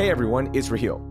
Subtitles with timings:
[0.00, 1.06] Hey everyone, it's Raheel.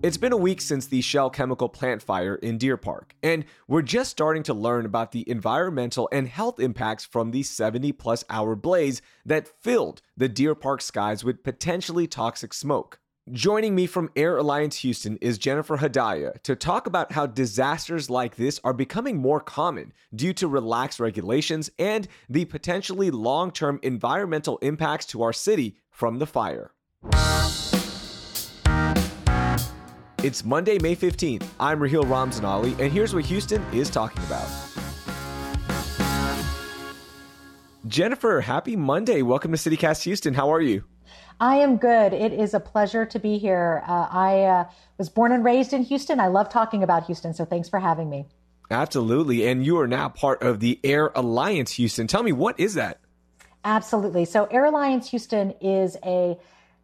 [0.00, 3.82] It's been a week since the Shell chemical plant fire in Deer Park, and we're
[3.82, 8.54] just starting to learn about the environmental and health impacts from the 70 plus hour
[8.54, 13.00] blaze that filled the Deer Park skies with potentially toxic smoke.
[13.32, 18.36] Joining me from Air Alliance Houston is Jennifer Hadayia to talk about how disasters like
[18.36, 24.58] this are becoming more common due to relaxed regulations and the potentially long term environmental
[24.58, 26.70] impacts to our city from the fire.
[30.24, 31.44] It's Monday, May 15th.
[31.60, 34.48] I'm Raheel Ramzanali, and here's what Houston is talking about.
[37.86, 39.22] Jennifer, happy Monday.
[39.22, 40.34] Welcome to CityCast Houston.
[40.34, 40.82] How are you?
[41.38, 42.12] I am good.
[42.12, 43.84] It is a pleasure to be here.
[43.86, 44.64] Uh, I uh,
[44.98, 46.18] was born and raised in Houston.
[46.18, 48.26] I love talking about Houston, so thanks for having me.
[48.72, 49.46] Absolutely.
[49.46, 52.08] And you are now part of the Air Alliance Houston.
[52.08, 52.98] Tell me, what is that?
[53.64, 54.24] Absolutely.
[54.24, 56.36] So, Air Alliance Houston is a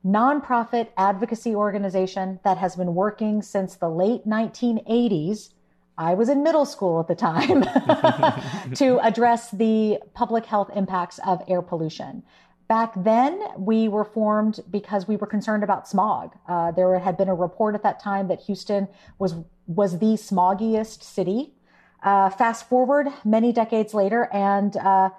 [0.04, 5.50] nonprofit advocacy organization that has been working since the late 1980s.
[5.96, 7.62] I was in middle school at the time
[8.74, 12.22] to address the public health impacts of air pollution.
[12.68, 16.34] Back then, we were formed because we were concerned about smog.
[16.48, 21.02] Uh, there had been a report at that time that Houston was was the smoggiest
[21.02, 21.54] city.
[22.02, 25.10] Uh, fast forward many decades later, and uh,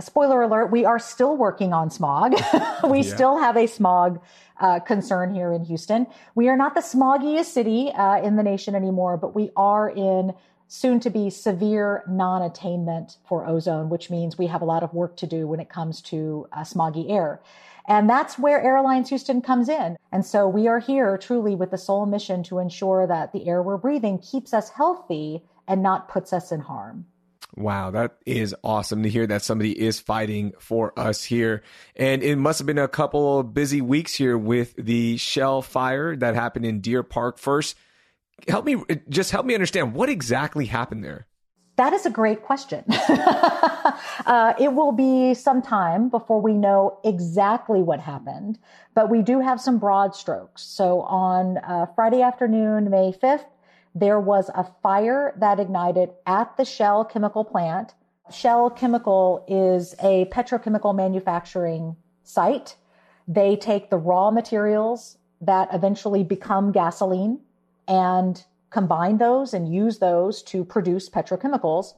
[0.00, 2.34] spoiler alert, we are still working on smog.
[2.88, 3.14] we yeah.
[3.14, 4.20] still have a smog
[4.60, 6.06] uh, concern here in Houston.
[6.34, 10.34] We are not the smoggiest city uh, in the nation anymore, but we are in
[10.68, 14.92] soon to be severe non attainment for ozone, which means we have a lot of
[14.94, 17.40] work to do when it comes to uh, smoggy air.
[17.86, 19.96] And that's where Air Alliance Houston comes in.
[20.10, 23.62] And so we are here truly with the sole mission to ensure that the air
[23.62, 27.06] we're breathing keeps us healthy and not puts us in harm.
[27.56, 31.62] Wow, that is awesome to hear that somebody is fighting for us here.
[31.94, 36.16] And it must have been a couple of busy weeks here with the Shell fire
[36.16, 37.38] that happened in Deer Park.
[37.38, 37.76] First,
[38.48, 41.28] help me just help me understand what exactly happened there.
[41.76, 42.84] That is a great question.
[42.88, 48.58] uh, it will be some time before we know exactly what happened,
[48.94, 50.62] but we do have some broad strokes.
[50.62, 53.46] So on uh, Friday afternoon, May 5th,
[53.94, 57.94] there was a fire that ignited at the Shell chemical plant.
[58.30, 62.76] Shell Chemical is a petrochemical manufacturing site.
[63.28, 67.40] They take the raw materials that eventually become gasoline
[67.86, 71.94] and combine those and use those to produce petrochemicals.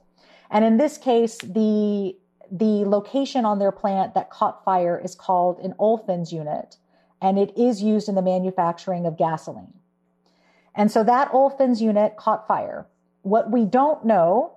[0.51, 2.17] And in this case, the
[2.49, 6.77] the location on their plant that caught fire is called an olefins unit,
[7.21, 9.73] and it is used in the manufacturing of gasoline.
[10.77, 12.87] And so that olefins unit caught fire.
[13.23, 14.53] What we don't know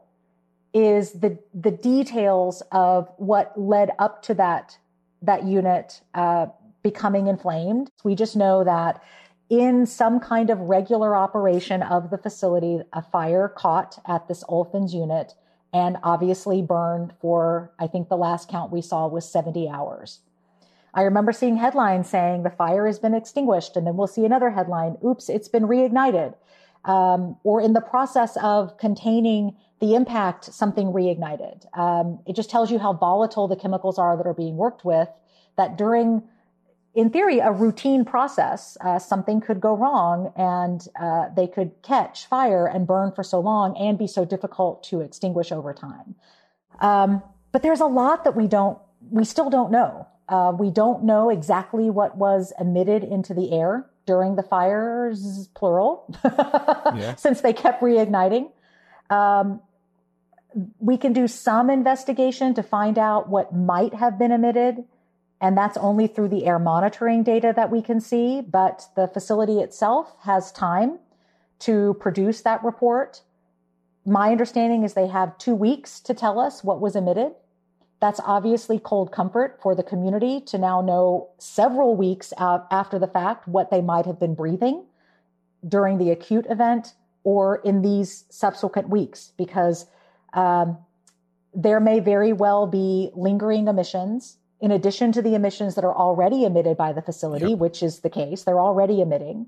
[0.73, 4.77] is the the details of what led up to that
[5.21, 6.47] that unit uh,
[6.83, 7.89] becoming inflamed.
[8.03, 9.01] We just know that
[9.49, 14.93] in some kind of regular operation of the facility, a fire caught at this olefins
[14.93, 15.33] unit
[15.73, 20.19] and obviously burned for I think the last count we saw was 70 hours.
[20.93, 24.49] I remember seeing headlines saying the fire has been extinguished, and then we'll see another
[24.49, 26.35] headline, oops, it's been reignited.
[26.85, 31.65] Um, or in the process of containing the impact, something reignited.
[31.77, 35.09] Um, it just tells you how volatile the chemicals are that are being worked with,
[35.57, 36.23] that during,
[36.95, 42.27] in theory, a routine process, uh, something could go wrong and uh, they could catch
[42.27, 46.15] fire and burn for so long and be so difficult to extinguish over time.
[46.79, 47.21] Um,
[47.51, 48.77] but there's a lot that we don't,
[49.11, 50.07] we still don't know.
[50.29, 56.05] Uh, we don't know exactly what was emitted into the air during the fires, plural,
[56.25, 57.15] yeah.
[57.15, 58.51] since they kept reigniting.
[59.09, 59.61] Um,
[60.79, 64.83] we can do some investigation to find out what might have been emitted,
[65.41, 68.41] and that's only through the air monitoring data that we can see.
[68.41, 70.99] But the facility itself has time
[71.59, 73.21] to produce that report.
[74.05, 77.33] My understanding is they have two weeks to tell us what was emitted.
[77.99, 83.47] That's obviously cold comfort for the community to now know several weeks after the fact
[83.47, 84.85] what they might have been breathing
[85.67, 86.93] during the acute event
[87.23, 89.85] or in these subsequent weeks, because
[90.33, 90.77] um,
[91.53, 96.43] there may very well be lingering emissions in addition to the emissions that are already
[96.43, 97.59] emitted by the facility, yep.
[97.59, 98.43] which is the case.
[98.43, 99.47] They're already emitting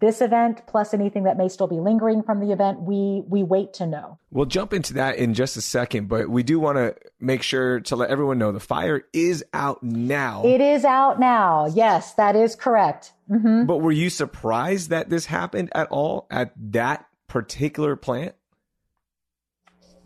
[0.00, 3.72] this event plus anything that may still be lingering from the event we we wait
[3.74, 4.18] to know.
[4.30, 7.80] We'll jump into that in just a second but we do want to make sure
[7.80, 10.42] to let everyone know the fire is out now.
[10.44, 11.66] It is out now.
[11.66, 13.12] Yes that is correct.
[13.30, 13.66] Mm-hmm.
[13.66, 18.34] but were you surprised that this happened at all at that particular plant?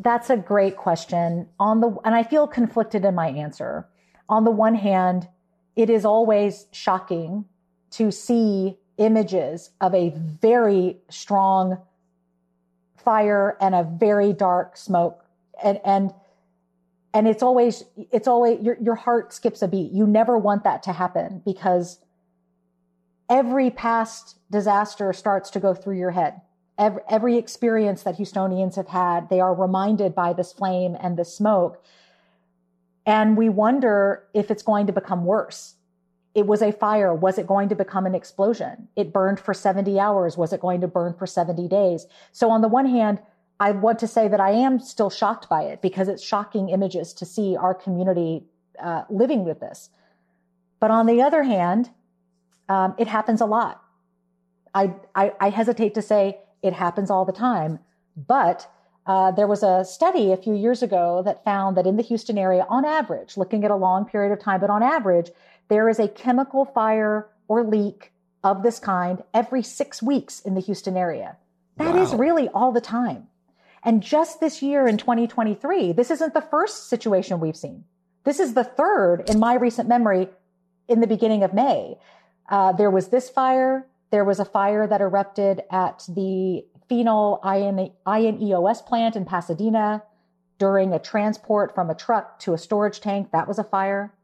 [0.01, 1.49] That's a great question.
[1.61, 3.89] On the and i feel conflicted in my answer.
[4.29, 5.29] On the one hand
[5.77, 7.47] it is always shocking
[7.93, 11.79] to see images of a very strong
[12.97, 15.25] fire and a very dark smoke.
[15.63, 16.13] And and
[17.15, 19.93] and it's always it's always your your heart skips a beat.
[19.93, 21.99] You never want that to happen because
[23.29, 26.41] every past disaster starts to go through your head.
[26.79, 31.35] Every, every experience that houstonians have had they are reminded by this flame and this
[31.35, 31.83] smoke.
[33.05, 35.75] And we wonder if it's going to become worse
[36.35, 37.15] it was a fire.
[37.15, 38.89] Was it going to become an explosion?
[38.97, 40.37] It burned for 70 hours.
[40.37, 42.07] Was it going to burn for 70 days?
[42.33, 43.19] So on the one hand,
[43.61, 47.13] I want to say that I am still shocked by it because it's shocking images
[47.15, 48.45] to see our community
[48.83, 49.91] uh, living with this.
[50.81, 51.91] But on the other hand,
[52.69, 53.83] um, it happens a lot.
[54.75, 57.79] I, I, I, hesitate to say it happens all the time,
[58.17, 58.72] but
[59.07, 62.39] uh, there was a study a few years ago that found that in the Houston
[62.39, 65.31] area, on average, looking at a long period of time, but on average,
[65.69, 68.13] there is a chemical fire or leak
[68.45, 71.37] of this kind every six weeks in the Houston area.
[71.77, 72.03] That wow.
[72.03, 73.29] is really all the time.
[73.83, 77.85] And just this year in 2023, this isn't the first situation we've seen.
[78.25, 80.29] This is the third in my recent memory
[80.89, 81.99] in the beginning of May.
[82.49, 83.87] Uh, there was this fire.
[84.11, 90.03] There was a fire that erupted at the phenol INEOS plant in Pasadena
[90.59, 93.31] during a transport from a truck to a storage tank.
[93.33, 94.15] That was a fire.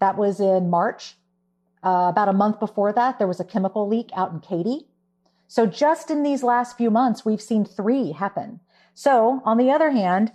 [0.00, 1.16] That was in March.
[1.82, 4.86] Uh, about a month before that, there was a chemical leak out in Katy.
[5.48, 8.60] So just in these last few months, we've seen three happen.
[8.94, 10.32] So on the other hand,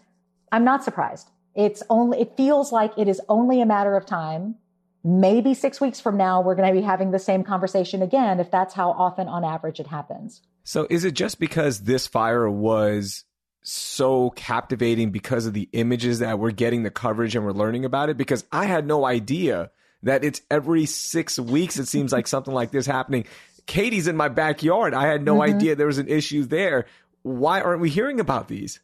[0.52, 1.30] I'm not surprised.
[1.56, 4.56] It's only, it feels like it is only a matter of time.
[5.04, 8.52] Maybe six weeks from now, we're going to be having the same conversation again, if
[8.52, 10.42] that's how often on average it happens.
[10.70, 13.24] So is it just because this fire was
[13.64, 18.10] so captivating because of the images that we're getting the coverage and we're learning about
[18.10, 18.18] it?
[18.18, 19.72] Because I had no idea
[20.04, 23.26] that it's every six weeks, it seems like something like this happening.
[23.66, 24.94] Katy's in my backyard.
[24.94, 25.56] I had no mm-hmm.
[25.56, 26.86] idea there was an issue there
[27.24, 28.80] why aren't we hearing about these?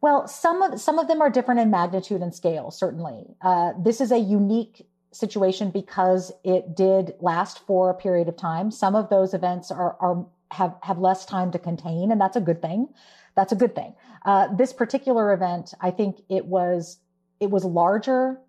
[0.00, 2.72] Well, some of some of them are different in magnitude and scale.
[2.72, 8.36] Certainly, uh, this is a unique situation because it did last for a period of
[8.36, 8.70] time.
[8.70, 12.40] Some of those events are are have have less time to contain, and that's a
[12.40, 12.88] good thing.
[13.34, 13.94] That's a good thing.
[14.24, 16.98] Uh, this particular event, I think it was
[17.40, 18.40] it was larger.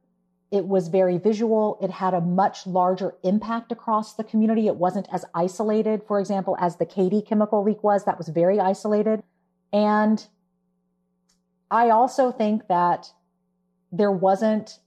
[0.49, 1.77] It was very visual.
[1.81, 4.67] It had a much larger impact across the community.
[4.67, 8.05] It wasn't as isolated, for example, as the Katy chemical leak was.
[8.05, 9.23] That was very isolated.
[9.73, 10.25] And
[11.69, 13.11] I also think that
[13.91, 14.79] there wasn't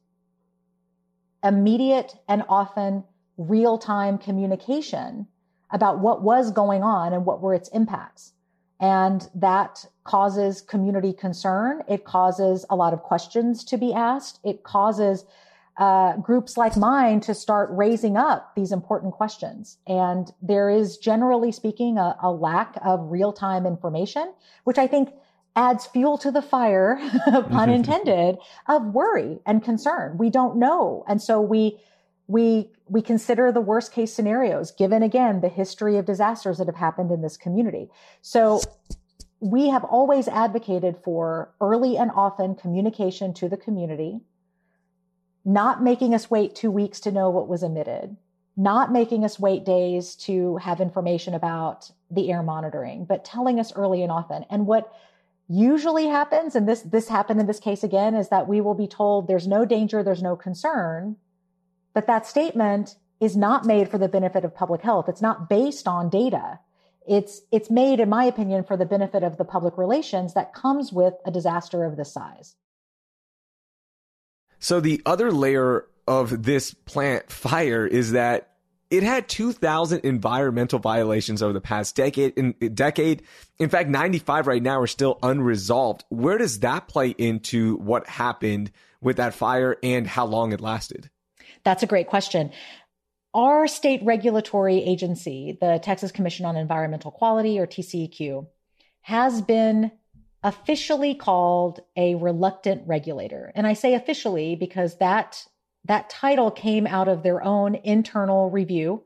[1.45, 3.05] immediate and often
[3.37, 5.27] real time communication
[5.73, 8.33] about what was going on and what were its impacts.
[8.81, 11.83] And that causes community concern.
[11.87, 14.41] It causes a lot of questions to be asked.
[14.43, 15.25] It causes
[15.77, 19.79] uh, groups like mine to start raising up these important questions.
[19.87, 24.33] And there is, generally speaking, a, a lack of real time information,
[24.65, 25.11] which I think
[25.57, 26.99] adds fuel to the fire,
[27.51, 28.39] pun intended,
[28.69, 30.17] of worry and concern.
[30.19, 31.05] We don't know.
[31.09, 31.79] And so we,
[32.27, 36.77] we, we consider the worst case scenarios, given again the history of disasters that have
[36.77, 37.89] happened in this community.
[38.21, 38.61] So
[39.41, 44.21] we have always advocated for early and often communication to the community
[45.45, 48.17] not making us wait two weeks to know what was emitted,
[48.57, 53.73] not making us wait days to have information about the air monitoring, but telling us
[53.75, 54.45] early and often.
[54.51, 54.93] And what
[55.49, 58.87] usually happens, and this, this happened in this case again, is that we will be
[58.87, 61.17] told there's no danger, there's no concern.
[61.95, 65.09] But that statement is not made for the benefit of public health.
[65.09, 66.59] It's not based on data.
[67.07, 70.93] It's, it's made, in my opinion, for the benefit of the public relations that comes
[70.93, 72.57] with a disaster of this size.
[74.59, 78.51] So the other layer of this plant fire is that
[78.91, 82.35] it had 2,000 environmental violations over the past decade.
[82.37, 83.23] In decade,
[83.59, 86.05] in fact, 95 right now are still unresolved.
[86.09, 91.09] Where does that play into what happened with that fire and how long it lasted?
[91.65, 92.53] That's a great question.
[93.33, 98.47] Our state regulatory agency, the Texas Commission on Environmental Quality or TCEQ,
[99.03, 99.93] has been
[100.43, 103.53] officially called a reluctant regulator.
[103.55, 105.45] And I say officially because that
[105.87, 109.03] that title came out of their own internal review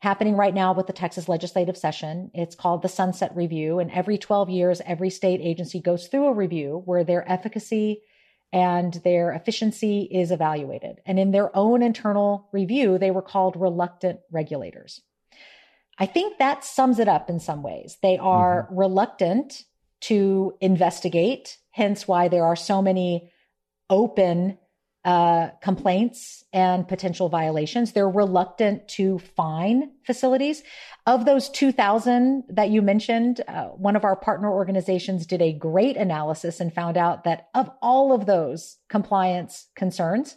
[0.00, 2.30] happening right now with the Texas legislative session.
[2.34, 3.78] It's called the Sunset Review.
[3.78, 8.02] And every 12 years, every state agency goes through a review where their efficacy
[8.52, 11.00] and their efficiency is evaluated.
[11.06, 15.00] And in their own internal review, they were called reluctant regulators.
[15.98, 17.98] I think that sums it up in some ways.
[18.02, 18.78] They are mm-hmm.
[18.78, 19.64] reluctant
[20.02, 23.30] to investigate, hence why there are so many
[23.88, 24.58] open
[25.04, 27.90] uh, complaints and potential violations.
[27.92, 30.62] They're reluctant to fine facilities.
[31.06, 35.96] Of those 2,000 that you mentioned, uh, one of our partner organizations did a great
[35.96, 40.36] analysis and found out that of all of those compliance concerns,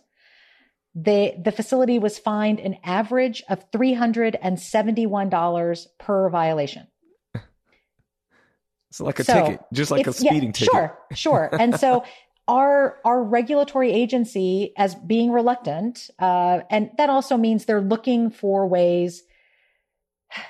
[0.96, 6.88] the, the facility was fined an average of $371 per violation.
[8.92, 10.72] It's like a so ticket, just like a speeding yeah, ticket.
[10.72, 11.50] Sure, sure.
[11.52, 12.06] And so
[12.48, 18.68] our our regulatory agency as being reluctant, uh, and that also means they're looking for
[18.68, 19.24] ways,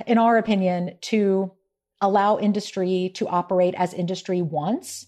[0.06, 1.52] in our opinion, to
[2.02, 5.08] allow industry to operate as industry wants.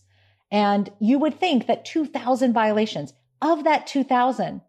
[0.49, 4.61] And you would think that 2,000 violations of that 2,000,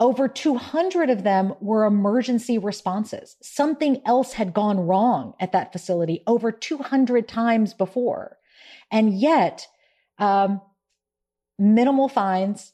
[0.00, 3.36] over 200 of them were emergency responses.
[3.42, 8.38] Something else had gone wrong at that facility over 200 times before.
[8.90, 9.66] And yet,
[10.18, 10.60] um,
[11.58, 12.72] minimal fines,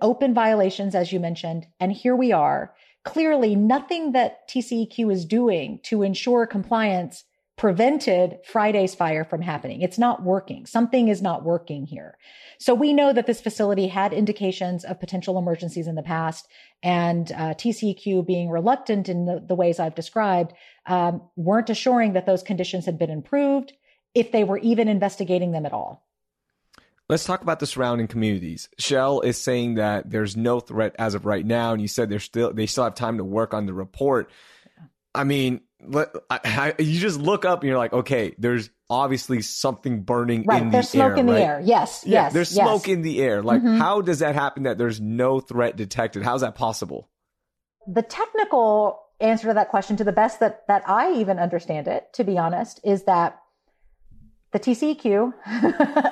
[0.00, 1.66] open violations, as you mentioned.
[1.80, 2.74] And here we are.
[3.04, 7.24] Clearly, nothing that TCEQ is doing to ensure compliance
[7.58, 9.82] prevented Friday's fire from happening.
[9.82, 10.64] It's not working.
[10.64, 12.16] Something is not working here.
[12.60, 16.48] So we know that this facility had indications of potential emergencies in the past,
[16.82, 20.52] and uh, TCEQ being reluctant in the, the ways I've described
[20.86, 23.72] um, weren't assuring that those conditions had been improved,
[24.14, 26.07] if they were even investigating them at all.
[27.08, 28.68] Let's talk about the surrounding communities.
[28.78, 32.18] Shell is saying that there's no threat as of right now, and you said they're
[32.18, 34.30] still they still have time to work on the report.
[35.14, 39.42] I mean, let, I, I, you just look up and you're like, okay, there's obviously
[39.42, 40.62] something burning right.
[40.62, 41.08] in there's the air.
[41.08, 41.38] There's smoke in right?
[41.38, 41.62] the air.
[41.64, 42.02] Yes.
[42.04, 42.32] Yeah, yes.
[42.32, 42.66] There's yes.
[42.66, 43.42] smoke in the air.
[43.42, 43.78] Like, mm-hmm.
[43.78, 46.22] how does that happen that there's no threat detected?
[46.22, 47.08] How's that possible?
[47.86, 52.12] The technical answer to that question, to the best that that I even understand it,
[52.14, 53.40] to be honest, is that
[54.52, 55.32] the TCEQ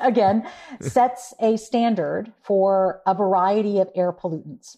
[0.02, 0.46] again
[0.80, 4.76] sets a standard for a variety of air pollutants.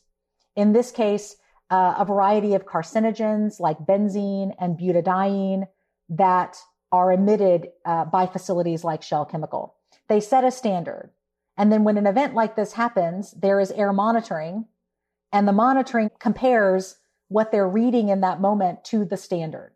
[0.56, 1.36] In this case,
[1.70, 5.66] uh, a variety of carcinogens like benzene and butadiene
[6.08, 6.56] that
[6.90, 9.74] are emitted uh, by facilities like Shell Chemical.
[10.08, 11.10] They set a standard.
[11.56, 14.66] And then when an event like this happens, there is air monitoring
[15.32, 16.96] and the monitoring compares
[17.28, 19.72] what they're reading in that moment to the standard.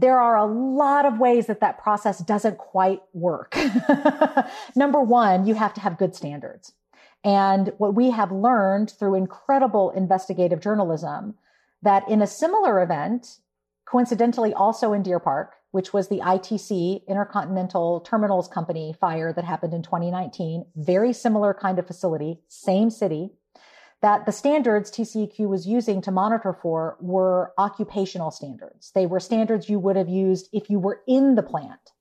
[0.00, 3.56] There are a lot of ways that that process doesn't quite work.
[4.76, 6.72] Number one, you have to have good standards.
[7.24, 11.34] And what we have learned through incredible investigative journalism
[11.82, 13.38] that in a similar event,
[13.86, 19.74] coincidentally also in Deer Park, which was the ITC Intercontinental Terminals Company fire that happened
[19.74, 23.32] in 2019, very similar kind of facility, same city,
[24.00, 28.92] that the standards TCEQ was using to monitor for were occupational standards.
[28.94, 31.92] They were standards you would have used if you were in the plant,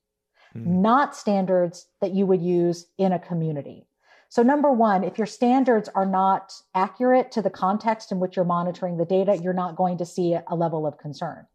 [0.56, 0.66] mm.
[0.66, 3.88] not standards that you would use in a community.
[4.30, 8.46] So number one, if your standards are not accurate to the context in which you're
[8.46, 11.48] monitoring the data, you're not going to see a level of concern.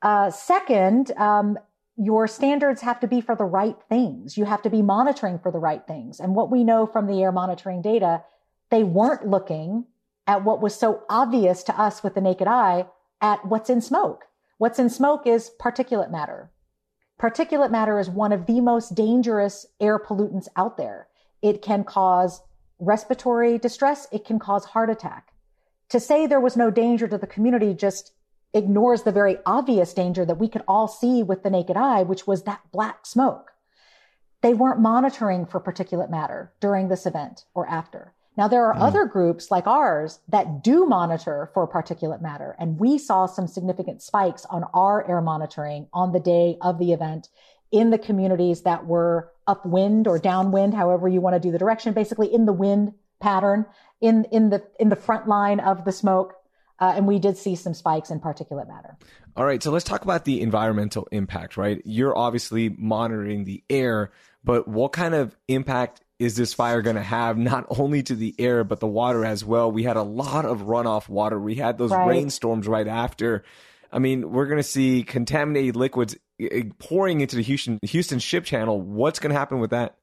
[0.00, 1.58] Uh, second, um,
[1.96, 4.38] your standards have to be for the right things.
[4.38, 6.20] You have to be monitoring for the right things.
[6.20, 8.22] And what we know from the air monitoring data,
[8.70, 9.86] they weren't looking
[10.26, 12.86] at what was so obvious to us with the naked eye
[13.20, 14.24] at what's in smoke.
[14.58, 16.50] What's in smoke is particulate matter.
[17.20, 21.08] Particulate matter is one of the most dangerous air pollutants out there.
[21.42, 22.42] It can cause
[22.78, 24.06] respiratory distress.
[24.12, 25.32] It can cause heart attack.
[25.90, 28.12] To say there was no danger to the community just
[28.54, 32.26] ignores the very obvious danger that we could all see with the naked eye, which
[32.26, 33.50] was that black smoke.
[34.42, 38.14] They weren't monitoring for particulate matter during this event or after.
[38.40, 38.80] Now, there are mm.
[38.80, 42.56] other groups like ours that do monitor for particulate matter.
[42.58, 46.94] And we saw some significant spikes on our air monitoring on the day of the
[46.94, 47.28] event
[47.70, 51.92] in the communities that were upwind or downwind, however you want to do the direction,
[51.92, 53.66] basically in the wind pattern,
[54.00, 56.32] in, in the, in the front line of the smoke.
[56.78, 58.96] Uh, and we did see some spikes in particulate matter.
[59.36, 61.82] All right, so let's talk about the environmental impact, right?
[61.84, 67.02] You're obviously monitoring the air, but what kind of impact is this fire going to
[67.02, 69.72] have not only to the air but the water as well?
[69.72, 71.40] We had a lot of runoff water.
[71.40, 72.06] We had those right.
[72.06, 73.42] rainstorms right after.
[73.90, 76.16] I mean, we're going to see contaminated liquids
[76.78, 78.80] pouring into the Houston Houston ship channel.
[78.80, 79.96] What's going to happen with that?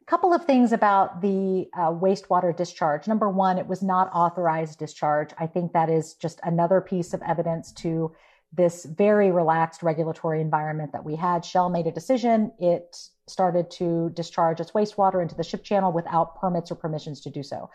[0.00, 3.08] A couple of things about the uh, wastewater discharge.
[3.08, 5.30] Number one, it was not authorized discharge.
[5.38, 8.12] I think that is just another piece of evidence to
[8.52, 11.44] this very relaxed regulatory environment that we had.
[11.44, 12.52] Shell made a decision.
[12.58, 17.30] It started to discharge its wastewater into the ship channel without permits or permissions to
[17.30, 17.70] do so.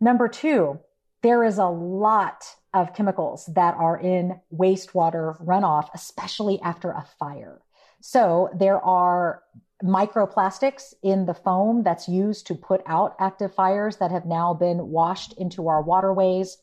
[0.00, 0.80] Number two,
[1.22, 7.60] there is a lot of chemicals that are in wastewater runoff, especially after a fire.
[8.00, 9.42] So there are
[9.82, 14.88] microplastics in the foam that's used to put out active fires that have now been
[14.88, 16.58] washed into our waterways.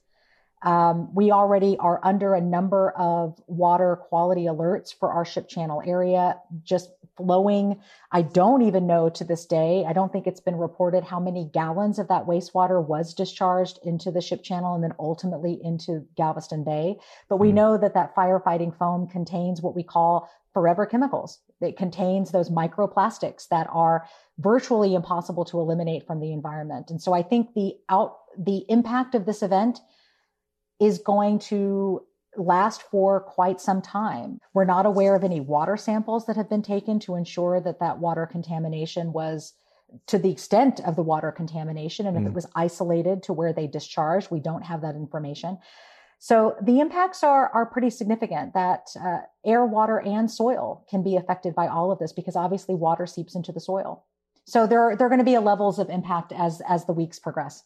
[0.63, 5.81] Um, we already are under a number of water quality alerts for our ship channel
[5.85, 7.79] area, just flowing.
[8.11, 9.85] I don't even know to this day.
[9.87, 14.09] I don't think it's been reported how many gallons of that wastewater was discharged into
[14.09, 16.95] the ship channel and then ultimately into Galveston Bay.
[17.29, 17.55] But we hmm.
[17.55, 21.39] know that that firefighting foam contains what we call forever chemicals.
[21.61, 24.05] It contains those microplastics that are
[24.37, 26.89] virtually impossible to eliminate from the environment.
[26.89, 29.79] And so I think the out, the impact of this event
[30.83, 32.03] is going to
[32.35, 34.39] last for quite some time.
[34.53, 37.99] We're not aware of any water samples that have been taken to ensure that that
[37.99, 39.53] water contamination was
[40.07, 42.21] to the extent of the water contamination and mm.
[42.21, 42.35] if it mm.
[42.35, 44.31] was isolated to where they discharged.
[44.31, 45.59] We don't have that information.
[46.23, 48.53] So the impacts are are pretty significant.
[48.53, 52.75] That uh, air, water, and soil can be affected by all of this because obviously
[52.75, 54.05] water seeps into the soil.
[54.45, 57.63] So there there are going to be levels of impact as as the weeks progress.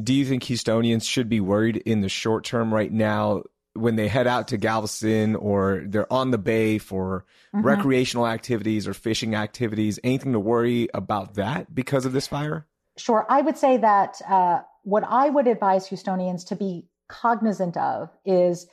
[0.00, 4.08] Do you think Houstonians should be worried in the short term right now when they
[4.08, 7.24] head out to Galveston or they're on the bay for
[7.54, 7.64] mm-hmm.
[7.64, 10.00] recreational activities or fishing activities?
[10.02, 12.66] Anything to worry about that because of this fire?
[12.96, 13.24] Sure.
[13.28, 18.66] I would say that uh, what I would advise Houstonians to be cognizant of is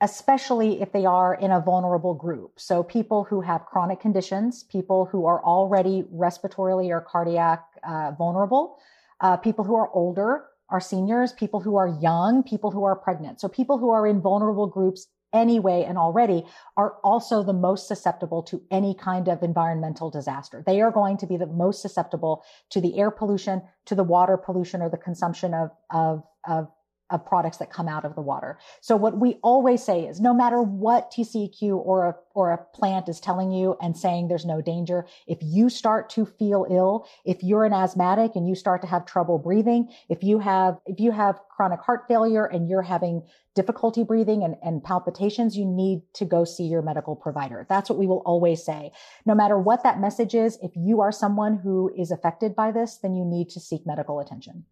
[0.00, 2.58] especially if they are in a vulnerable group.
[2.58, 8.78] So people who have chronic conditions, people who are already respiratorily or cardiac uh, vulnerable,
[9.20, 13.40] uh, people who are older, our seniors, people who are young, people who are pregnant.
[13.40, 16.44] So people who are in vulnerable groups anyway and already
[16.76, 20.62] are also the most susceptible to any kind of environmental disaster.
[20.66, 24.36] They are going to be the most susceptible to the air pollution, to the water
[24.36, 26.68] pollution or the consumption of, of, of
[27.10, 28.58] of products that come out of the water.
[28.80, 33.08] So what we always say is no matter what TCEQ or a, or a plant
[33.08, 37.42] is telling you and saying there's no danger, if you start to feel ill, if
[37.42, 41.10] you're an asthmatic and you start to have trouble breathing, if you have, if you
[41.10, 43.22] have chronic heart failure and you're having
[43.54, 47.66] difficulty breathing and, and palpitations, you need to go see your medical provider.
[47.68, 48.92] That's what we will always say.
[49.26, 52.98] No matter what that message is, if you are someone who is affected by this,
[53.02, 54.64] then you need to seek medical attention.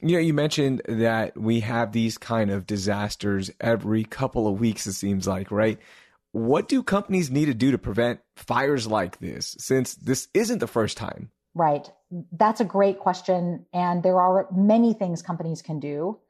[0.00, 4.86] You know, you mentioned that we have these kind of disasters every couple of weeks,
[4.86, 5.78] it seems like, right?
[6.32, 10.66] What do companies need to do to prevent fires like this since this isn't the
[10.66, 11.30] first time?
[11.54, 11.90] Right.
[12.32, 13.66] That's a great question.
[13.72, 16.20] And there are many things companies can do.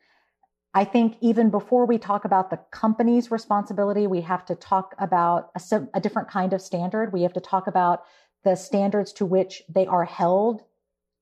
[0.72, 5.50] I think even before we talk about the company's responsibility, we have to talk about
[5.54, 7.12] a, a different kind of standard.
[7.12, 8.04] We have to talk about
[8.44, 10.62] the standards to which they are held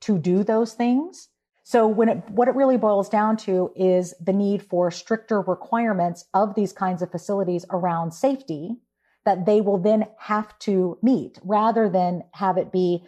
[0.03, 1.29] to do those things.
[1.67, 6.25] So when it, what it really boils down to is the need for stricter requirements
[6.33, 8.77] of these kinds of facilities around safety
[9.25, 13.03] that they will then have to meet rather than have it be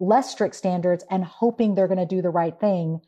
[0.00, 3.00] less strict standards and hoping they're going to do the right thing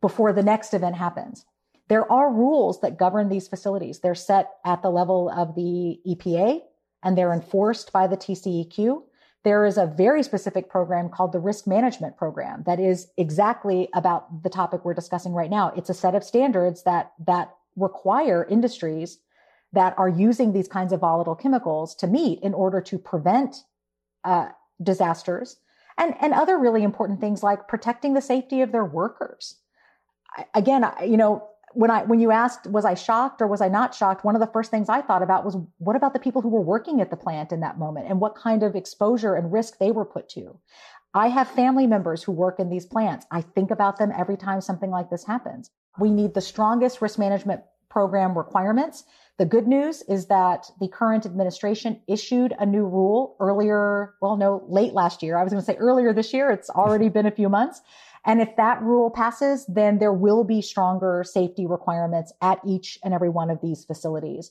[0.00, 1.44] before the next event happens.
[1.86, 4.00] There are rules that govern these facilities.
[4.00, 6.58] They're set at the level of the EPA
[7.04, 9.00] and they're enforced by the TCEQ
[9.44, 14.42] there is a very specific program called the risk management program that is exactly about
[14.42, 15.72] the topic we're discussing right now.
[15.76, 19.18] It's a set of standards that, that require industries
[19.72, 23.56] that are using these kinds of volatile chemicals to meet in order to prevent
[24.24, 24.48] uh,
[24.82, 25.58] disasters
[25.98, 29.56] and, and other really important things like protecting the safety of their workers.
[30.54, 33.94] Again, you know, when I when you asked was I shocked or was I not
[33.94, 36.48] shocked, one of the first things I thought about was what about the people who
[36.48, 39.78] were working at the plant in that moment and what kind of exposure and risk
[39.78, 40.58] they were put to.
[41.14, 43.26] I have family members who work in these plants.
[43.30, 45.70] I think about them every time something like this happens.
[45.98, 49.04] We need the strongest risk management program requirements.
[49.38, 54.64] The good news is that the current administration issued a new rule earlier, well, no,
[54.68, 55.38] late last year.
[55.38, 56.50] I was going to say earlier this year.
[56.50, 57.80] It's already been a few months
[58.24, 63.12] and if that rule passes, then there will be stronger safety requirements at each and
[63.12, 64.50] every one of these facilities.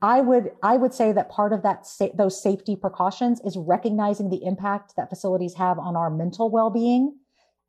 [0.00, 4.30] I would, I would say that part of that, sa- those safety precautions is recognizing
[4.30, 7.16] the impact that facilities have on our mental well-being.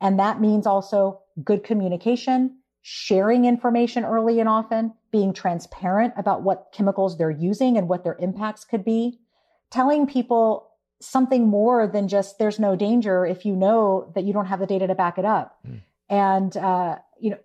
[0.02, 6.74] And that means also good communication, sharing information early and often, being transparent about what
[6.74, 9.20] chemicals they're using and what their impacts could be,
[9.70, 14.46] telling people something more than just there's no danger if you know that you don't
[14.46, 15.60] have the data to back it up.
[15.68, 15.82] Mm.
[16.10, 17.40] And uh, you know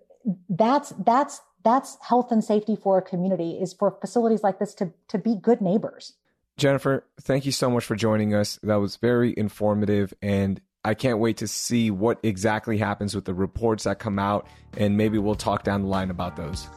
[0.48, 4.92] that's that's that's health and safety for a community is for facilities like this to
[5.08, 6.14] to be good neighbors.
[6.56, 8.58] Jennifer, thank you so much for joining us.
[8.62, 13.34] That was very informative and I can't wait to see what exactly happens with the
[13.34, 16.68] reports that come out and maybe we'll talk down the line about those.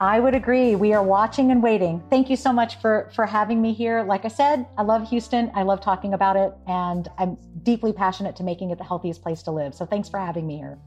[0.00, 0.76] I would agree.
[0.76, 2.00] We are watching and waiting.
[2.08, 4.04] Thank you so much for for having me here.
[4.04, 5.50] Like I said, I love Houston.
[5.54, 9.42] I love talking about it, and I'm deeply passionate to making it the healthiest place
[9.42, 9.74] to live.
[9.74, 10.78] So thanks for having me here.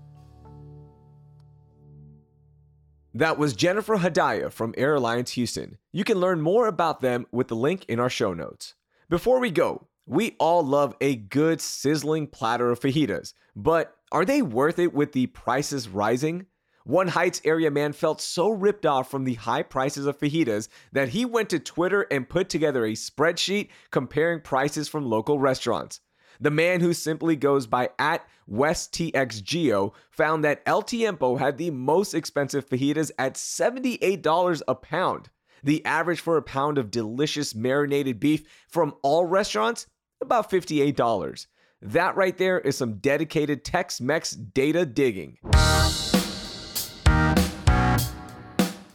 [3.14, 5.78] That was Jennifer Hadayia from Air Alliance Houston.
[5.92, 8.76] You can learn more about them with the link in our show notes.
[9.10, 14.42] Before we go, we all love a good sizzling platter of fajitas, but are they
[14.42, 16.46] worth it with the prices rising?
[16.84, 21.10] One Heights area man felt so ripped off from the high prices of fajitas that
[21.10, 26.02] he went to Twitter and put together a spreadsheet comparing prices from local restaurants.
[26.40, 32.16] The man who simply goes by at WestTXGeo found that El Tiempo had the most
[32.16, 35.30] expensive fajitas at $78 a pound.
[35.64, 39.86] The average for a pound of delicious marinated beef from all restaurants,
[40.20, 41.46] about $58.
[41.84, 45.38] That right there is some dedicated Tex Mex data digging.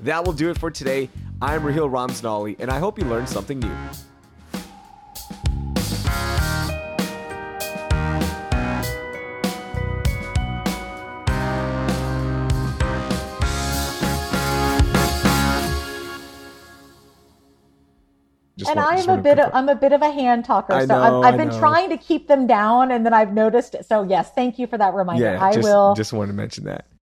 [0.06, 1.10] That will do it for today.
[1.42, 3.76] I'm Raheel Ramzanali, and I hope you learned something new.
[18.56, 20.86] Just and I'm a bit of, I'm a bit of a hand talker, I so
[20.86, 21.58] know, I've, I've been know.
[21.58, 23.74] trying to keep them down, and then I've noticed.
[23.74, 23.86] it.
[23.86, 25.24] So yes, thank you for that reminder.
[25.24, 25.96] Yeah, I just, will.
[25.96, 26.86] just wanted to mention that.